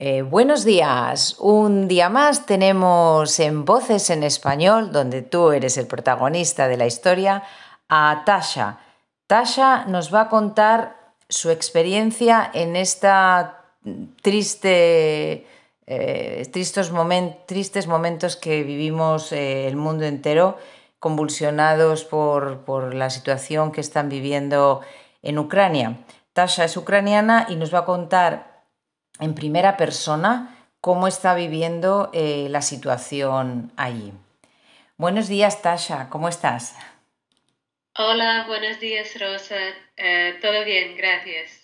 Eh, 0.00 0.22
buenos 0.22 0.64
días. 0.64 1.36
Un 1.38 1.86
día 1.86 2.08
más 2.08 2.46
tenemos 2.46 3.38
en 3.38 3.64
Voces 3.64 4.10
en 4.10 4.24
Español, 4.24 4.90
donde 4.90 5.22
tú 5.22 5.52
eres 5.52 5.76
el 5.78 5.86
protagonista 5.86 6.66
de 6.66 6.76
la 6.76 6.86
historia, 6.86 7.44
a 7.88 8.24
Tasha. 8.26 8.80
Tasha 9.28 9.84
nos 9.84 10.12
va 10.12 10.22
a 10.22 10.28
contar 10.28 10.96
su 11.28 11.50
experiencia 11.50 12.50
en 12.54 12.74
esta 12.74 13.66
triste, 14.20 15.46
eh, 15.86 16.48
tristes, 16.50 17.86
momentos 17.86 18.36
que 18.36 18.64
vivimos 18.64 19.30
eh, 19.30 19.68
el 19.68 19.76
mundo 19.76 20.06
entero, 20.06 20.58
convulsionados 20.98 22.04
por, 22.04 22.64
por 22.64 22.94
la 22.94 23.10
situación 23.10 23.70
que 23.70 23.80
están 23.80 24.08
viviendo 24.08 24.80
en 25.22 25.38
Ucrania. 25.38 25.98
Tasha 26.32 26.64
es 26.64 26.76
ucraniana 26.76 27.46
y 27.48 27.54
nos 27.54 27.72
va 27.72 27.80
a 27.80 27.84
contar 27.84 28.53
en 29.20 29.34
primera 29.34 29.76
persona 29.76 30.54
cómo 30.80 31.06
está 31.06 31.34
viviendo 31.34 32.10
eh, 32.12 32.48
la 32.50 32.62
situación 32.62 33.72
allí. 33.76 34.12
Buenos 34.96 35.28
días, 35.28 35.62
Tasha, 35.62 36.10
¿cómo 36.10 36.28
estás? 36.28 36.76
Hola, 37.96 38.44
buenos 38.46 38.80
días, 38.80 39.08
Rosa. 39.18 39.56
Eh, 39.96 40.34
todo 40.42 40.64
bien, 40.64 40.96
gracias. 40.96 41.60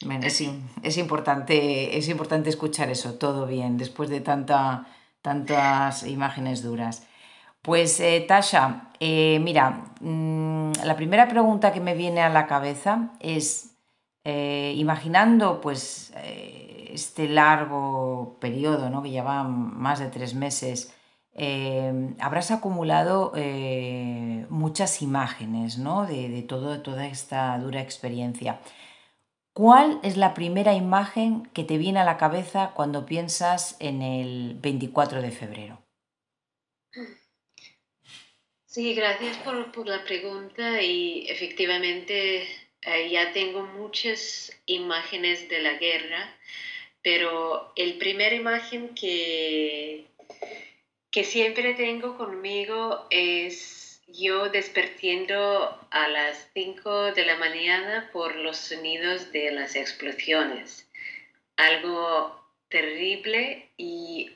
es, 0.82 0.96
importante, 0.96 1.98
es 1.98 2.08
importante 2.08 2.48
escuchar 2.48 2.88
eso, 2.88 3.14
todo 3.18 3.46
bien, 3.46 3.77
después 3.77 4.08
de 4.08 4.20
tanta, 4.20 4.86
tantas 5.20 6.06
imágenes 6.06 6.62
duras. 6.62 7.06
Pues, 7.62 8.00
eh, 8.00 8.24
Tasha, 8.27 8.92
mira, 9.00 9.84
mm, 10.00 10.72
la 10.84 10.96
primera 10.96 11.28
pregunta 11.28 11.72
que 11.72 11.80
me 11.80 11.94
viene 11.94 12.22
a 12.22 12.30
la 12.30 12.46
cabeza 12.46 13.10
es, 13.20 13.66
imaginando 14.24 15.60
pues 15.60 16.12
este 16.94 17.28
largo 17.28 18.36
periodo, 18.40 18.90
¿no? 18.90 19.02
que 19.02 19.10
lleva 19.10 19.44
más 19.44 19.98
de 19.98 20.08
tres 20.08 20.34
meses, 20.34 20.94
eh, 21.32 22.14
habrás 22.19 22.50
acumulado 22.50 23.32
eh, 23.36 24.47
muchas 24.48 25.00
imágenes 25.00 25.78
¿no? 25.78 26.06
de, 26.06 26.42
todo, 26.42 26.80
toda 26.82 27.06
esta 27.06 27.56
dura 27.58 27.80
experiencia. 27.80 28.60
¿Cuál 29.52 30.00
es 30.02 30.16
la 30.16 30.34
primera 30.34 30.74
imagen 30.74 31.47
que 31.52 31.64
te 31.64 31.78
viene 31.78 32.00
a 32.00 32.05
la 32.05 32.16
cabeza 32.16 32.72
cuando 32.74 33.06
piensas 33.06 33.77
en 33.80 34.02
el 34.02 34.56
24 34.60 35.22
de 35.22 35.30
febrero? 35.30 35.82
Sí, 38.66 38.94
gracias 38.94 39.36
por, 39.38 39.72
por 39.72 39.88
la 39.88 40.04
pregunta 40.04 40.80
y 40.80 41.27
efectivamente 41.28 42.47
eh, 42.82 43.10
ya 43.10 43.32
tengo 43.32 43.62
muchas 43.62 44.52
imágenes 44.66 45.48
de 45.48 45.60
la 45.60 45.75
guerra 45.75 46.36
pero 47.03 47.73
el 47.77 47.98
primer 47.98 48.33
imagen 48.33 48.95
que, 48.95 50.06
que 51.11 51.25
siempre 51.25 51.75
tengo 51.75 52.17
conmigo 52.17 53.06
es 53.11 54.03
yo 54.06 54.48
despertiendo 54.48 55.78
a 55.91 56.09
las 56.09 56.48
5 56.55 57.12
de 57.12 57.25
la 57.25 57.37
mañana 57.37 58.11
por 58.12 58.37
los 58.37 58.56
sonidos 58.56 59.33
de 59.33 59.53
las 59.53 59.77
explosiones. 59.77 60.89
Algo 61.56 62.41
terrible 62.69 63.69
y 63.77 64.31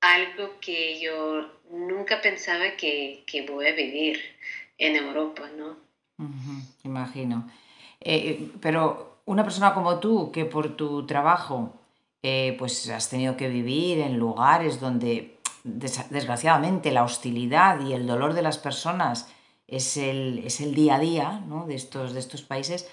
algo 0.00 0.60
que 0.60 1.00
yo 1.00 1.50
nunca 1.70 2.20
pensaba 2.20 2.76
que, 2.76 3.24
que 3.26 3.42
voy 3.42 3.66
a 3.66 3.74
vivir 3.74 4.20
en 4.78 4.96
Europa, 4.96 5.48
¿no? 5.56 5.76
imagino. 6.84 7.50
Eh, 8.00 8.50
pero 8.60 9.20
una 9.26 9.44
persona 9.44 9.74
como 9.74 10.00
tú, 10.00 10.30
que 10.32 10.44
por 10.44 10.76
tu 10.76 11.06
trabajo 11.06 11.79
eh, 12.22 12.54
pues 12.58 12.88
has 12.90 13.08
tenido 13.08 13.36
que 13.36 13.48
vivir 13.48 13.98
en 14.00 14.18
lugares 14.18 14.78
donde 14.78 15.38
desgraciadamente 15.64 16.90
la 16.90 17.04
hostilidad 17.04 17.80
y 17.86 17.92
el 17.94 18.06
dolor 18.06 18.34
de 18.34 18.42
las 18.42 18.58
personas 18.58 19.32
es 19.66 19.96
el, 19.96 20.42
es 20.44 20.60
el 20.60 20.74
día 20.74 20.96
a 20.96 20.98
día 20.98 21.42
de, 21.66 21.74
estos, 21.74 22.12
de 22.12 22.20
estos 22.20 22.42
países. 22.42 22.90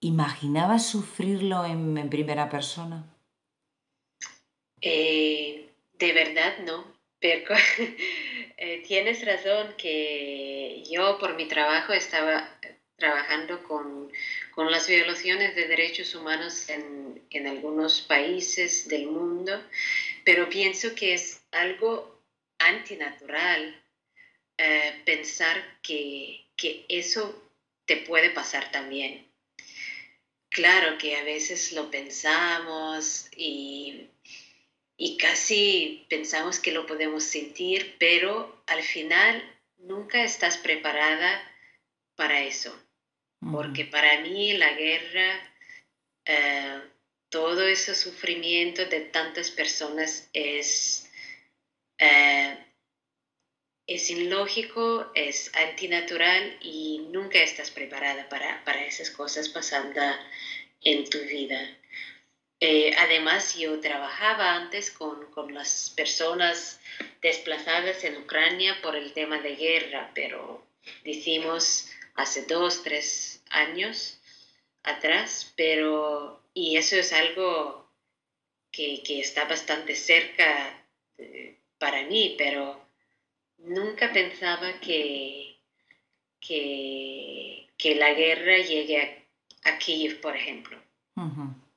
¿Imaginabas 0.00 0.86
sufrirlo 0.86 1.64
en, 1.64 2.10
primera 2.10 2.50
persona? 2.50 3.04
Eh, 4.80 5.70
de 5.94 6.12
verdad 6.12 6.58
no, 6.66 6.84
pero 7.20 7.54
eh, 8.58 8.82
tienes 8.86 9.24
razón 9.24 9.74
que 9.78 10.82
yo 10.90 11.18
por 11.18 11.36
mi 11.36 11.46
trabajo 11.46 11.92
estaba 11.92 12.48
trabajando 12.96 13.62
con, 13.62 14.10
con 14.54 14.70
las 14.70 14.88
violaciones 14.88 15.54
de 15.54 15.68
derechos 15.68 16.14
humanos 16.14 16.68
en, 16.68 17.11
en, 17.32 17.46
algunos 17.46 18.00
países 18.02 18.88
del 18.88 19.06
mundo, 19.06 19.62
pero 20.24 20.48
pienso 20.48 20.94
que 20.94 21.14
es 21.14 21.42
algo 21.50 22.22
antinatural 22.58 23.82
eh, 24.58 25.02
pensar 25.04 25.78
que, 25.82 26.44
que 26.56 26.84
eso 26.88 27.50
te 27.86 27.96
puede 27.98 28.30
pasar 28.30 28.70
también. 28.70 29.26
Claro 30.48 30.98
que 30.98 31.16
a 31.16 31.24
veces 31.24 31.72
lo 31.72 31.90
pensamos 31.90 33.28
y, 33.36 34.08
y 34.96 35.16
casi 35.16 36.06
pensamos 36.08 36.60
que 36.60 36.72
lo 36.72 36.86
podemos 36.86 37.24
sentir, 37.24 37.96
pero 37.98 38.62
al 38.66 38.82
final 38.82 39.42
nunca 39.78 40.22
estás 40.22 40.58
preparada 40.58 41.42
para 42.14 42.42
eso 42.42 42.76
porque 43.50 43.84
para 43.84 44.20
mí 44.20 44.52
la 44.52 44.72
guerra, 44.74 45.54
eh, 46.24 46.80
todo 47.32 47.66
ese 47.66 47.94
sufrimiento 47.94 48.84
de 48.84 49.00
tantas 49.00 49.50
personas 49.50 50.28
es, 50.34 51.10
eh, 51.98 52.58
es 53.86 54.10
ilógico, 54.10 55.10
es 55.14 55.50
antinatural 55.54 56.58
y 56.60 57.06
nunca 57.10 57.38
estás 57.38 57.70
preparada 57.70 58.28
para, 58.28 58.62
para 58.64 58.84
esas 58.84 59.10
cosas 59.10 59.48
pasando 59.48 60.02
en 60.82 61.08
tu 61.08 61.18
vida. 61.20 61.58
Eh, 62.60 62.94
además, 62.98 63.56
yo 63.56 63.80
trabajaba 63.80 64.54
antes 64.54 64.90
con, 64.90 65.30
con, 65.32 65.54
las 65.54 65.90
personas 65.96 66.80
desplazadas 67.22 68.04
en 68.04 68.18
Ucrania 68.18 68.78
por 68.82 68.94
el 68.94 69.14
tema 69.14 69.38
de 69.38 69.56
guerra, 69.56 70.10
pero 70.14 70.64
decimos 71.02 71.88
hace 72.14 72.42
dos, 72.42 72.82
tres 72.82 73.42
años 73.48 74.20
atrás, 74.82 75.50
pero, 75.56 76.41
y 76.54 76.76
eso 76.76 76.96
es 76.96 77.12
algo 77.12 77.88
que, 78.70 79.02
está 79.20 79.44
bastante 79.44 79.94
cerca 79.94 80.44
eh, 81.18 81.58
para 81.78 82.04
mí, 82.04 82.34
pero 82.38 82.80
nunca 83.58 84.12
pensaba 84.12 84.80
que, 84.80 85.58
que, 86.40 87.68
la 87.96 88.14
guerra 88.14 88.56
llegue 88.58 89.26
a, 89.64 89.78
Kiev, 89.78 90.20
por 90.20 90.36
ejemplo. 90.36 90.78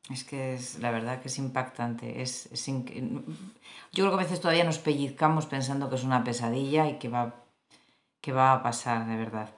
Es 0.09 0.23
que 0.23 0.53
es 0.53 0.79
la 0.79 0.91
verdad 0.91 1.21
que 1.21 1.27
es 1.27 1.37
impactante. 1.37 2.21
Es, 2.21 2.49
Yo 2.67 4.05
creo 4.05 4.09
que 4.09 4.15
a 4.15 4.23
veces 4.23 4.39
todavía 4.39 4.63
nos 4.63 4.77
pellizcamos 4.77 5.45
pensando 5.45 5.89
que 5.89 5.95
es 5.95 6.03
una 6.03 6.23
pesadilla 6.23 6.87
y 6.87 6.99
que 6.99 7.09
va, 7.09 7.43
que 8.21 8.31
va 8.31 8.53
a 8.53 8.63
pasar 8.63 9.07
de 9.07 9.17
verdad. 9.17 9.55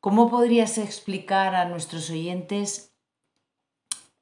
¿Cómo 0.00 0.30
podrías 0.30 0.78
explicar 0.78 1.54
a 1.54 1.64
nuestros 1.64 2.10
oyentes 2.10 2.91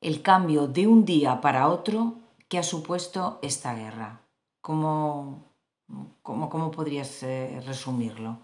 el 0.00 0.22
cambio 0.22 0.66
de 0.66 0.86
un 0.86 1.04
día 1.04 1.40
para 1.40 1.68
otro 1.68 2.18
que 2.48 2.58
ha 2.58 2.62
supuesto 2.62 3.38
esta 3.42 3.74
guerra? 3.74 4.20
¿Cómo, 4.60 5.54
cómo, 6.22 6.70
podrías 6.70 7.22
eh, 7.22 7.60
resumirlo? 7.66 8.40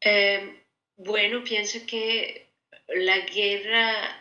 Em, 0.00 0.56
bueno, 0.96 1.42
pienso 1.44 1.78
que 1.86 2.52
la 2.88 3.18
guerra 3.20 4.20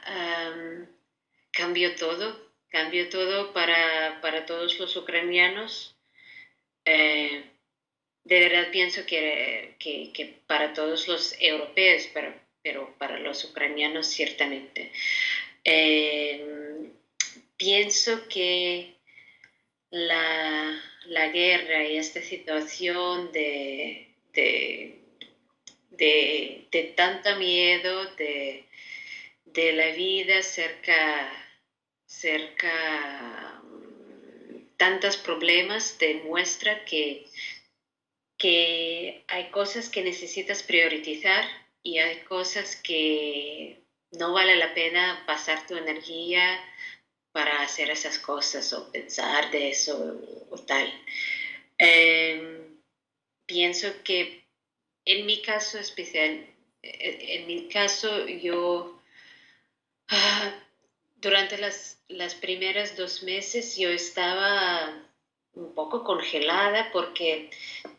cambió 1.52 1.96
todo, 1.96 2.52
cambió 2.70 3.10
todo 3.10 3.54
para, 3.54 4.20
para 4.22 4.46
todos 4.46 4.80
los 4.80 4.96
ucranianos. 4.96 5.96
Eh, 6.86 7.52
de 8.24 8.40
verdad 8.40 8.72
pienso 8.72 9.06
que, 9.06 9.76
que, 9.80 10.42
para 10.48 10.74
todos 10.74 11.08
los 11.08 11.36
europeos, 11.40 12.08
pero, 12.14 12.34
pero 12.64 12.96
para 12.98 13.20
los 13.20 13.44
ucranianos 13.46 14.08
ciertamente. 14.08 14.92
Em, 15.64 16.92
pienso 17.58 18.28
que 18.28 18.96
la, 19.90 20.82
la, 21.06 21.28
guerra 21.30 21.86
y 21.86 21.98
esta 21.98 22.22
situación 22.22 23.32
de, 23.32 24.08
de, 24.34 25.00
de, 25.92 26.66
de 26.72 26.84
tanta 26.96 27.36
miedo, 27.36 28.06
de, 28.16 28.66
de 29.46 29.74
la 29.74 29.92
vida 29.92 30.42
cerca, 30.42 31.32
cerca 32.06 33.62
tantos 34.78 35.18
problemas 35.18 36.00
demuestra 36.00 36.84
que 36.86 37.26
que 38.42 39.24
hay 39.28 39.52
cosas 39.52 39.88
que 39.88 40.02
necesitas 40.02 40.64
priorizar 40.64 41.46
y 41.84 42.00
hay 42.00 42.20
cosas 42.22 42.76
que 42.76 43.82
no 44.12 44.34
vale 44.34 44.56
la 44.56 44.74
pena 44.74 45.24
pasar 45.26 45.66
tu 45.68 45.76
energía 45.76 46.60
para 47.32 47.62
hacer 47.62 47.90
esas 47.90 48.20
cosas 48.20 48.72
o 48.74 48.92
pensar 48.92 49.52
de 49.52 49.70
eso 49.70 50.20
o, 50.50 50.58
tal. 50.58 50.92
Em, 51.78 52.78
pienso 53.46 53.88
que 54.04 54.44
en 55.06 55.26
mi 55.26 55.42
caso 55.42 55.80
especial, 55.80 56.46
e, 56.84 57.36
en 57.36 57.48
mi 57.48 57.70
caso 57.70 58.28
yo, 58.28 59.02
ah, 60.10 60.54
durante 61.18 61.58
las, 61.58 62.04
las 62.08 62.36
primeras 62.36 62.98
dos 62.98 63.24
meses 63.24 63.78
yo 63.78 63.90
estaba 63.90 65.11
un 65.54 65.74
poco 65.74 66.04
congelada 66.04 66.90
porque 66.92 67.50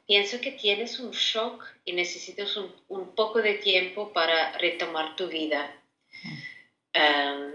pienso 0.07 0.41
que 0.41 0.53
tienes 0.53 0.99
un 1.01 1.11
shock 1.11 1.65
y 1.85 1.93
necesitas 1.93 2.57
un, 2.57 2.75
un 2.89 3.15
poco 3.15 3.43
de 3.43 3.55
tiempo 3.55 4.13
para 4.13 4.57
retomar 4.59 5.17
tu 5.17 5.29
vida. 5.29 5.75
Em, 6.93 7.53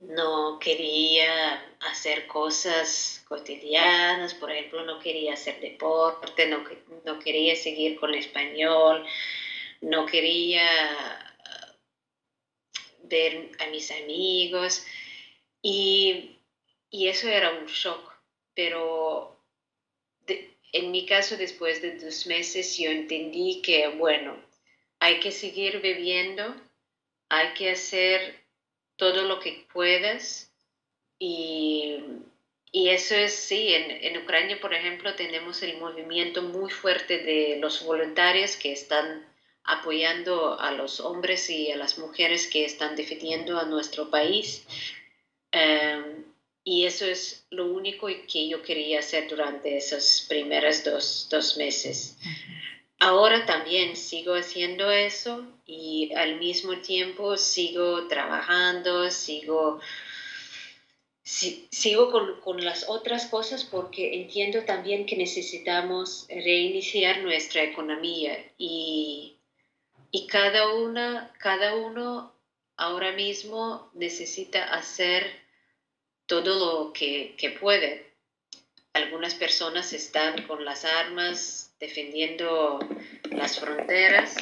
no 0.00 0.58
quería 0.58 1.64
hacer 1.80 2.26
cosas 2.26 3.24
cotidianas, 3.28 4.34
por 4.34 4.50
ejemplo, 4.50 4.84
no 4.84 4.98
quería 4.98 5.34
hacer 5.34 5.60
deporte, 5.60 6.46
no, 6.46 6.64
no 7.04 7.18
quería 7.18 7.56
seguir 7.56 7.98
con 7.98 8.14
español, 8.14 9.04
no 9.80 10.06
quería 10.06 11.24
ver 13.04 13.50
a 13.60 13.66
mis 13.66 13.90
amigos 13.90 14.84
y, 15.62 16.38
y 16.90 17.08
eso 17.08 17.28
era 17.28 17.50
un 17.50 17.66
shock, 17.66 18.13
pero 18.54 19.36
en 20.72 20.90
mi 20.90 21.06
caso 21.06 21.36
después 21.36 21.82
de 21.82 21.98
dos 21.98 22.26
meses 22.26 22.76
yo 22.76 22.90
entendí 22.90 23.62
que, 23.62 23.88
bueno, 23.88 24.36
hay 24.98 25.20
que 25.20 25.30
seguir 25.30 25.80
bebiendo, 25.80 26.54
hay 27.28 27.54
que 27.54 27.70
hacer 27.70 28.44
todo 28.96 29.22
lo 29.22 29.40
que 29.40 29.66
puedas 29.72 30.52
y, 31.18 32.00
y 32.72 32.88
eso 32.88 33.14
es, 33.14 33.32
sí, 33.32 33.74
en, 33.74 33.90
en, 33.90 34.22
Ucrania, 34.22 34.60
por 34.60 34.74
ejemplo, 34.74 35.14
tenemos 35.14 35.62
el 35.62 35.78
movimiento 35.78 36.42
muy 36.42 36.70
fuerte 36.70 37.18
de 37.18 37.58
los 37.60 37.84
voluntarios 37.84 38.56
que 38.56 38.72
están 38.72 39.24
apoyando 39.64 40.58
a 40.60 40.72
los 40.72 41.00
hombres 41.00 41.48
y 41.50 41.70
a 41.70 41.76
las 41.76 41.98
mujeres 41.98 42.46
que 42.48 42.64
están 42.64 42.96
defendiendo 42.96 43.58
a 43.58 43.64
nuestro 43.64 44.10
país. 44.10 44.66
Um, 45.52 46.13
y 46.64 46.86
eso 46.86 47.04
es 47.04 47.46
lo 47.50 47.66
único 47.66 48.06
que 48.06 48.48
yo 48.48 48.62
quería 48.62 49.00
hacer 49.00 49.28
durante 49.28 49.76
esos 49.76 50.24
primeros 50.26 50.82
dos, 50.82 51.28
dos 51.30 51.58
meses. 51.58 52.16
Ahora 52.98 53.44
también 53.44 53.96
sigo 53.96 54.34
haciendo 54.34 54.90
eso 54.90 55.46
y 55.66 56.10
al 56.14 56.38
mismo 56.38 56.78
tiempo 56.78 57.36
sigo 57.36 58.08
trabajando, 58.08 59.10
sigo, 59.10 59.78
sigo 61.22 62.10
con, 62.10 62.40
con, 62.40 62.64
las 62.64 62.88
otras 62.88 63.26
cosas 63.26 63.64
porque 63.64 64.14
entiendo 64.14 64.64
también 64.64 65.04
que 65.04 65.16
necesitamos 65.16 66.26
reiniciar 66.30 67.22
nuestra 67.22 67.62
economía 67.62 68.42
y, 68.56 69.36
y 70.10 70.26
cada, 70.26 70.74
una, 70.74 71.30
cada 71.38 71.74
uno 71.74 72.32
ahora 72.76 73.12
mismo 73.12 73.90
necesita 73.92 74.64
hacer 74.72 75.43
todo 76.26 76.58
lo 76.58 76.92
que, 76.92 77.34
que 77.36 77.50
puede. 77.50 78.06
Algunas 78.92 79.34
personas 79.34 79.92
están 79.92 80.46
con 80.46 80.64
las 80.64 80.84
armas 80.84 81.74
defendiendo 81.80 82.78
las 83.30 83.58
fronteras. 83.58 84.36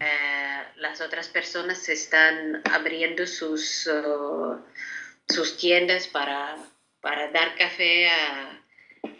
Eh, 0.00 0.62
las 0.76 1.00
otras 1.00 1.28
personas 1.28 1.88
están 1.88 2.62
abriendo 2.70 3.26
sus, 3.26 3.86
uh, 3.86 4.60
sus 5.28 5.56
tiendas 5.56 6.06
para, 6.08 6.56
para, 7.00 7.30
dar 7.30 7.54
café 7.56 8.08
a, 8.08 8.62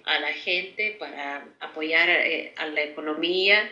a, 0.04 0.18
la 0.20 0.32
gente, 0.32 0.96
para 0.98 1.46
apoyar 1.60 2.10
eh, 2.10 2.52
a 2.56 2.66
la 2.66 2.82
economía. 2.82 3.70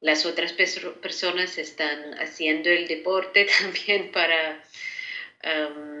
Las 0.00 0.26
otras 0.26 0.52
personas 0.52 1.58
están 1.58 2.14
haciendo 2.20 2.70
el 2.70 2.86
deporte 2.86 3.48
también 3.60 4.12
para 4.12 4.62
um, 5.44 5.97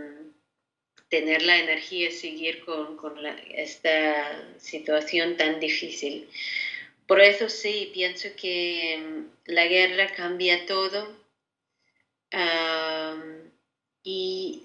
tener 1.08 1.42
la 1.42 1.58
energía 1.58 2.08
y 2.08 2.12
seguir 2.12 2.64
con, 2.64 2.96
con 2.96 3.14
esta 3.54 4.58
situación 4.58 5.36
tan 5.36 5.60
difícil. 5.60 6.28
Por 7.06 7.20
eso 7.22 7.48
sí, 7.48 7.90
pienso 7.94 8.28
que 8.36 8.98
mm, 8.98 9.52
la 9.52 9.66
guerra 9.66 10.12
cambia 10.14 10.66
todo 10.66 11.08
y, 14.04 14.62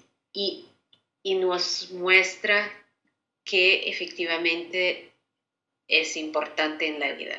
nos 1.24 1.90
muestra 1.92 2.70
que 3.44 3.88
efectivamente 3.88 5.12
es 5.88 6.16
importante 6.16 6.86
en 6.86 7.00
la 7.00 7.12
vida. 7.12 7.36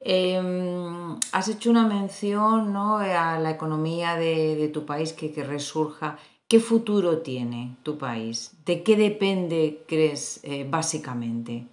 Em, 0.00 1.18
has 1.32 1.48
hecho 1.48 1.70
una 1.70 1.86
mención 1.86 2.72
¿no? 2.72 2.98
a 2.98 3.38
la 3.38 3.50
economía 3.50 4.16
de, 4.16 4.68
tu 4.72 4.84
país 4.84 5.12
que, 5.12 5.32
que, 5.32 5.44
resurja. 5.44 6.18
¿Qué 6.48 6.60
futuro 6.60 7.22
tiene 7.22 7.76
tu 7.82 7.98
país? 7.98 8.52
¿De 8.64 8.84
qué 8.84 8.94
depende, 8.94 9.82
crees, 9.88 10.40
eh, 10.44 10.64
básicamente? 10.64 11.66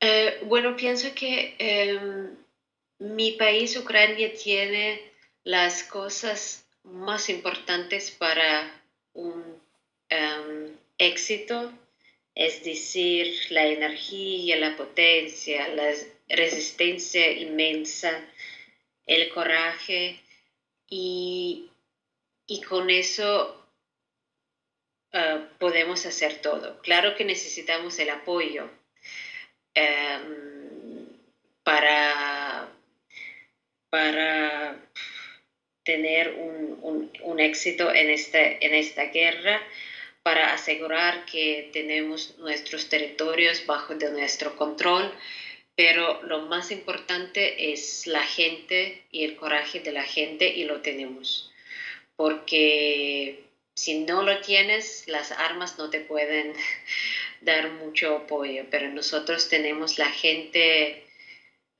Eh, 0.00 0.40
bueno, 0.46 0.74
pienso 0.74 1.08
que 1.14 1.54
em, 1.58 2.34
mi 2.98 3.32
país, 3.32 3.76
Ucrania, 3.76 4.32
tiene 4.32 5.02
las 5.44 5.82
cosas 5.82 6.64
más 6.82 7.28
importantes 7.28 8.10
para 8.10 8.72
un 9.12 9.44
em, 10.08 10.74
éxito, 10.96 11.72
es 12.34 12.64
decir, 12.64 13.34
la 13.50 13.66
energía, 13.66 14.56
la 14.56 14.76
potencia, 14.76 15.68
la 15.74 15.92
resistencia 16.28 17.32
inmensa, 17.32 18.24
el 19.06 19.28
coraje 19.30 20.20
y, 20.88 21.68
con 22.68 22.90
eso 22.90 23.70
eh, 25.12 25.46
podemos 25.58 26.04
hacer 26.06 26.40
todo. 26.40 26.80
Claro 26.82 27.14
que 27.16 27.24
necesitamos 27.24 27.98
el 27.98 28.10
apoyo 28.10 28.70
Em, 29.78 31.06
para, 31.62 32.68
para 33.90 34.76
tener 35.84 36.30
un, 36.30 37.10
un, 37.22 37.40
éxito 37.40 37.94
en, 37.94 38.10
este, 38.10 38.64
en 38.66 38.74
esta 38.74 39.04
guerra, 39.04 39.62
para 40.24 40.52
asegurar 40.52 41.24
que 41.26 41.70
tenemos 41.72 42.36
nuestros 42.38 42.88
territorios 42.88 43.66
bajo 43.66 43.94
de 43.94 44.10
nuestro 44.10 44.56
control, 44.56 45.14
pero 45.76 46.22
lo 46.24 46.46
más 46.46 46.72
importante 46.72 47.72
es 47.72 48.08
la 48.08 48.24
gente 48.24 49.04
y 49.12 49.22
el 49.24 49.36
coraje 49.36 49.78
de 49.78 49.92
la 49.92 50.02
gente 50.02 50.48
y 50.48 50.64
lo 50.64 50.80
tenemos, 50.80 51.47
porque 52.18 53.44
si 53.76 54.00
no 54.00 54.24
lo 54.24 54.40
tienes, 54.40 55.06
las 55.06 55.30
armas 55.30 55.78
no 55.78 55.88
te 55.88 56.00
pueden 56.00 56.52
dar 57.40 57.70
mucho 57.70 58.16
apoyo, 58.16 58.64
pero 58.70 58.88
nosotros 58.88 59.48
tenemos 59.48 59.98
la 59.98 60.10
gente 60.10 61.04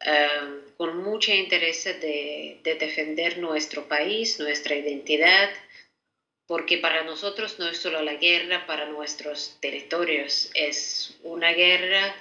um, 0.07 0.61
con 0.76 1.02
mucho 1.02 1.33
interés 1.33 1.83
de, 1.85 2.61
defender 2.62 3.38
nuestro 3.38 3.88
país, 3.88 4.38
nuestra 4.38 4.76
identidad, 4.76 5.50
porque 6.47 6.78
para 6.78 7.02
nosotros 7.02 7.59
no 7.59 7.66
es 7.66 7.78
solo 7.78 8.00
la 8.02 8.14
guerra 8.14 8.64
para 8.64 8.87
nuestros 8.87 9.59
territorios, 9.61 10.52
es 10.54 11.16
una 11.25 11.50
guerra 11.52 12.14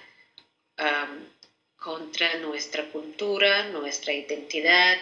um, 0.79 1.23
contra 1.75 2.33
nuestra 2.39 2.83
cultura, 2.85 3.65
nuestra 3.69 4.11
identidad, 4.11 4.97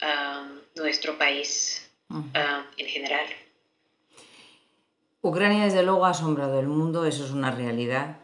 um, 0.00 0.62
nuestro 0.74 1.18
país 1.18 1.83
en 2.10 2.86
general. 2.86 3.26
Ucrania 5.22 5.64
desde 5.64 5.82
luego 5.82 6.04
ha 6.04 6.10
asombrado 6.10 6.60
el 6.60 6.66
mundo, 6.66 7.06
eso 7.06 7.24
es 7.24 7.30
una 7.30 7.50
realidad, 7.50 8.18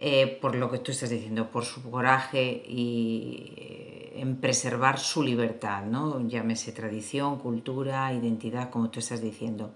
eh, 0.00 0.26
por 0.40 0.56
lo 0.56 0.70
que 0.70 0.78
tú 0.78 0.90
estás 0.90 1.10
diciendo, 1.10 1.50
por 1.50 1.64
su 1.64 1.88
coraje 1.88 2.64
y 2.66 3.52
eh, 3.56 4.12
en 4.16 4.40
preservar 4.40 4.98
su 4.98 5.22
libertad, 5.22 5.84
¿no? 5.84 6.26
llámese 6.26 6.72
tradición, 6.72 7.38
cultura, 7.38 8.12
identidad, 8.12 8.70
como 8.70 8.90
tú 8.90 8.98
estás 8.98 9.20
diciendo. 9.20 9.72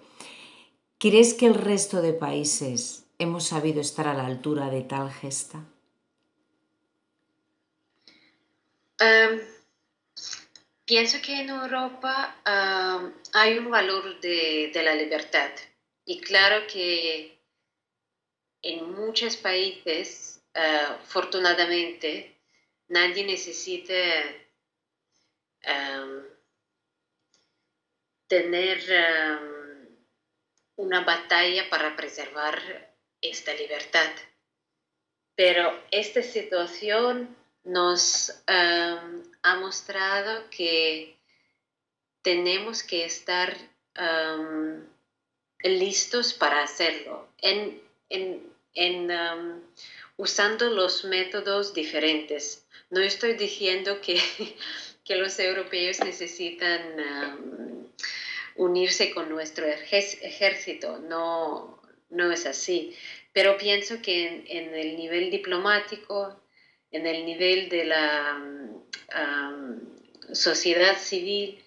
¿Crees 0.98 1.34
que 1.34 1.46
el 1.46 1.54
resto 1.54 2.02
de 2.02 2.14
países 2.14 3.06
hemos 3.18 3.44
sabido 3.44 3.80
estar 3.80 4.08
a 4.08 4.14
la 4.14 4.26
altura 4.26 4.68
de 4.68 4.82
tal 4.82 5.10
gesta? 5.10 5.64
Pienso 10.86 11.18
que 11.20 11.40
en 11.40 11.50
Europa 11.50 12.34
hay 13.34 13.58
un 13.58 13.70
valor 13.70 14.20
de 14.20 14.82
la 14.82 14.94
libertad 14.94 15.50
y 16.04 16.20
claro 16.20 16.66
que 16.66 17.36
en 18.62 18.92
muchos 18.92 19.36
países, 19.36 20.42
uh, 20.54 20.92
afortunadamente, 20.92 22.36
nadie 22.88 23.24
necesita 23.24 23.94
tener 28.28 28.78
una 30.76 31.04
batalla 31.04 31.68
para 31.68 31.96
preservar 31.96 32.60
esta 33.20 33.52
libertad. 33.54 34.10
Pero 35.34 35.84
esta 35.90 36.22
situación 36.22 37.36
nos 37.66 38.32
ha 38.46 39.56
mostrado 39.60 40.48
que 40.50 41.16
tenemos 42.22 42.82
que 42.82 43.04
estar 43.04 43.56
listos 45.62 46.32
para 46.32 46.62
hacerlo, 46.62 47.28
en, 47.42 47.82
usando 50.16 50.70
los 50.70 51.04
métodos 51.04 51.74
diferentes. 51.74 52.64
No 52.88 53.00
estoy 53.00 53.34
diciendo 53.34 54.00
que, 54.00 54.18
que 55.04 55.16
los 55.16 55.38
europeos 55.38 56.00
necesitan 56.00 56.96
unirse 58.56 59.10
con 59.12 59.28
nuestro 59.28 59.66
ejército, 59.66 60.98
no, 60.98 61.80
no 62.10 62.32
es 62.32 62.46
así. 62.46 62.96
Pero 63.32 63.58
pienso 63.58 64.00
que 64.00 64.44
en, 64.48 64.74
el 64.74 64.96
nivel 64.96 65.30
diplomático, 65.30 66.40
en 66.90 67.06
el 67.06 67.24
nivel 67.24 67.68
de 67.68 67.84
la 67.84 68.38
sociedad 70.32 70.98
civil, 70.98 71.62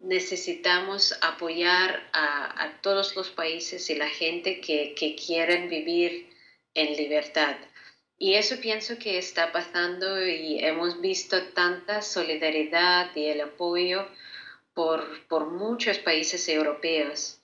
necesitamos 0.00 1.16
apoyar 1.20 2.02
a, 2.12 2.78
todos 2.80 3.14
los 3.14 3.30
países 3.30 3.88
y 3.90 3.94
la 3.94 4.08
gente 4.08 4.60
que, 4.60 4.94
que 4.94 5.14
quieren 5.14 5.68
vivir 5.68 6.28
en 6.74 6.96
libertad. 6.96 7.56
Y 8.18 8.34
eso 8.34 8.60
pienso 8.60 8.98
que 8.98 9.18
está 9.18 9.50
pasando 9.52 10.24
y 10.24 10.64
hemos 10.64 11.00
visto 11.00 11.42
tanta 11.54 12.02
solidaridad 12.02 13.14
y 13.16 13.26
el 13.26 13.40
apoyo 13.40 14.06
por, 14.74 15.46
muchos 15.50 15.98
países 15.98 16.48
europeos. 16.48 17.40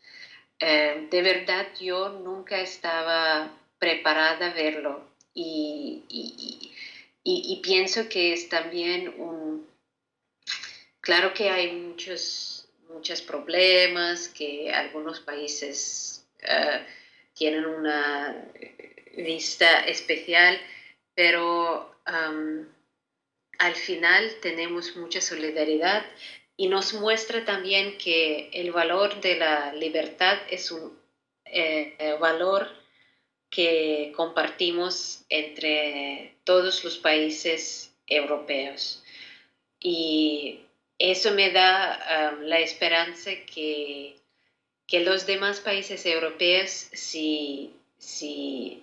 Eh, 0.60 1.08
de 1.10 1.22
verdad 1.22 1.66
yo 1.80 2.10
nunca 2.10 2.60
estaba 2.60 3.50
preparada 3.78 4.50
a 4.50 4.54
verlo 4.54 5.07
y, 5.40 6.72
pienso 7.62 8.08
que 8.08 8.32
es 8.32 8.48
también 8.48 9.14
un... 9.18 9.68
Claro 11.00 11.32
que 11.32 11.50
hay 11.50 11.72
muchos, 11.72 12.68
muchos 12.88 13.22
problemas, 13.22 14.28
que 14.28 14.72
algunos 14.72 15.20
países 15.20 16.26
eh, 16.40 16.84
tienen 17.34 17.64
una 17.64 18.44
vista 19.16 19.86
especial, 19.86 20.60
pero 21.14 21.94
al 23.58 23.74
final 23.74 24.36
tenemos 24.40 24.96
mucha 24.96 25.20
solidaridad 25.20 26.06
y 26.56 26.68
nos 26.68 26.94
muestra 26.94 27.44
también 27.44 27.98
que 27.98 28.48
el 28.52 28.72
valor 28.72 29.20
de 29.20 29.36
la 29.36 29.74
libertad 29.74 30.38
es 30.50 30.70
un 30.70 30.98
eh, 31.44 32.16
valor 32.18 32.77
que 33.50 34.12
compartimos 34.16 35.24
entre 35.28 36.34
todos 36.44 36.84
los 36.84 36.98
países 36.98 37.94
europeos. 38.06 39.02
Y 39.80 40.60
eso 40.98 41.32
me 41.32 41.50
da 41.50 42.32
um, 42.32 42.42
la 42.42 42.58
esperanza 42.60 43.30
que, 43.52 44.16
que, 44.86 45.00
los 45.00 45.26
demás 45.26 45.60
países 45.60 46.04
europeos, 46.06 46.70
si, 46.70 47.72
si, 47.98 48.82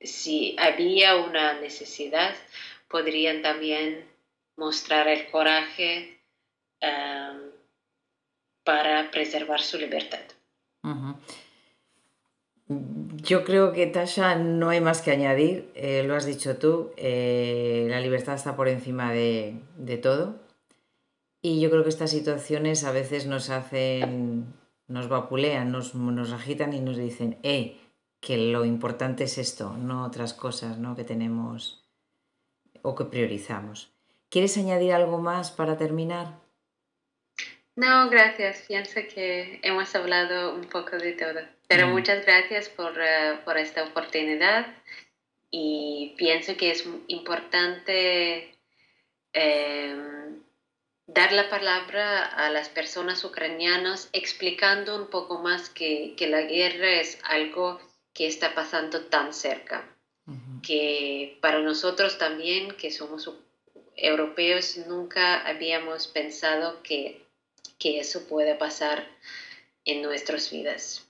si 0.00 0.56
había 0.58 1.16
una 1.16 1.60
necesidad, 1.60 2.34
podrían 2.88 3.42
también 3.42 4.08
mostrar 4.56 5.08
el 5.08 5.26
coraje 5.30 6.16
Em, 6.80 7.50
para 8.64 9.10
preservar 9.10 9.60
su 9.60 9.78
libertad. 9.78 10.24
Yo 13.26 13.42
creo 13.42 13.72
que, 13.72 13.88
Tasha, 13.88 14.36
no 14.36 14.68
hay 14.68 14.80
más 14.80 15.02
que 15.02 15.10
añadir, 15.10 15.68
eh, 15.74 16.04
lo 16.06 16.14
has 16.14 16.26
dicho 16.26 16.58
tú, 16.58 16.92
eh, 16.96 17.88
la 17.90 18.00
libertad 18.00 18.36
está 18.36 18.54
por 18.54 18.68
encima 18.68 19.12
de, 19.12 19.58
todo 20.00 20.36
y 21.42 21.60
yo 21.60 21.68
creo 21.68 21.82
que 21.82 21.88
estas 21.88 22.12
situaciones 22.12 22.84
a 22.84 22.92
veces 22.92 23.26
nos 23.26 23.50
hacen, 23.50 24.54
nos 24.86 25.08
vapulean, 25.08 25.72
nos, 25.72 25.96
nos 25.96 26.32
agitan 26.32 26.72
y 26.72 26.80
nos 26.80 26.98
dicen, 26.98 27.36
eh, 27.42 27.80
que 28.20 28.36
lo 28.36 28.64
importante 28.64 29.24
es 29.24 29.38
esto, 29.38 29.76
no 29.76 30.04
otras 30.04 30.32
cosas 30.32 30.78
¿no? 30.78 30.94
que 30.94 31.02
tenemos 31.02 31.84
o 32.82 32.94
que 32.94 33.06
priorizamos. 33.06 33.92
¿Quieres 34.30 34.56
añadir 34.56 34.92
algo 34.92 35.18
más 35.18 35.50
para 35.50 35.76
terminar? 35.76 36.38
No, 37.74 38.08
gracias. 38.08 38.64
Pienso 38.68 39.00
que 39.12 39.58
hemos 39.64 39.92
hablado 39.96 40.54
un 40.54 40.64
poco 40.66 40.96
de 40.96 41.12
todo. 41.12 41.55
Pero 41.68 41.88
mm. 41.88 41.90
muchas 41.90 42.24
gracias 42.24 42.68
eh, 42.68 43.38
por, 43.44 43.58
esta 43.58 43.84
oportunidad 43.84 44.66
y 45.50 46.14
pienso 46.16 46.56
que 46.56 46.70
es 46.70 46.84
importante 47.08 48.54
em, 49.32 50.40
dar 51.06 51.32
la 51.32 51.48
palabra 51.48 52.24
a 52.24 52.50
las 52.50 52.68
personas 52.68 53.24
ucranianas 53.24 54.08
explicando 54.12 54.96
un 54.96 55.08
poco 55.08 55.40
más 55.40 55.70
que, 55.70 56.14
la 56.28 56.42
guerra 56.42 57.00
es 57.00 57.18
algo 57.24 57.80
que 58.12 58.26
está 58.26 58.54
pasando 58.54 59.06
tan 59.06 59.32
cerca, 59.32 59.84
que 60.62 61.38
para 61.40 61.60
nosotros 61.60 62.18
también, 62.18 62.72
que 62.72 62.90
somos 62.90 63.30
europeos, 63.94 64.76
nunca 64.88 65.46
habíamos 65.46 66.08
pensado 66.08 66.82
que 66.82 67.26
que 67.78 68.00
eso 68.00 68.26
puede 68.26 68.54
pasar 68.54 69.06
en 69.84 70.02
nuestras 70.02 70.50
vidas. 70.50 71.06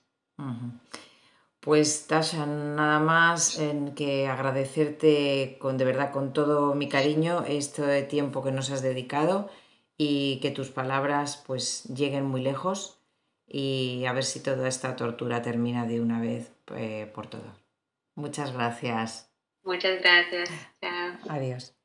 Pues 1.59 2.07
Tasha, 2.07 2.45
nada 2.45 2.99
más 2.99 3.59
en 3.59 3.93
que 3.93 4.27
agradecerte 4.27 5.57
con 5.59 5.77
de 5.77 5.85
verdad 5.85 6.11
con 6.11 6.31
todo 6.31 6.75
mi 6.75 6.87
cariño 6.87 7.43
este 7.47 8.03
tiempo 8.03 8.43
que 8.43 8.51
nos 8.51 8.71
has 8.71 8.81
dedicado 8.81 9.49
y 9.97 10.39
que 10.39 10.51
tus 10.51 10.69
palabras 10.69 11.43
pues 11.45 11.83
lleguen 11.85 12.25
muy 12.25 12.41
lejos 12.41 12.99
y 13.47 14.05
a 14.05 14.13
ver 14.13 14.23
si 14.23 14.41
toda 14.41 14.67
esta 14.67 14.95
tortura 14.95 15.41
termina 15.41 15.85
de 15.85 16.01
una 16.01 16.21
vez 16.21 16.51
eh, 16.75 17.11
por 17.13 17.27
todo. 17.27 17.55
Muchas 18.15 18.53
gracias. 18.53 19.31
Muchas 19.63 19.99
gracias. 19.99 20.49
Chao. 20.81 21.17
Adiós. 21.29 21.76